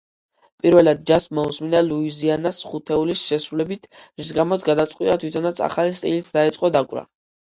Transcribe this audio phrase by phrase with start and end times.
[0.61, 3.85] პირველად ჯაზს მოუსმინა ლუიზიანას ხუთეულის შესრულებით,
[4.23, 7.07] რის გამოც გადაწყვიტა თვითონაც ახალი სტილით დაეწყო დაკვრა.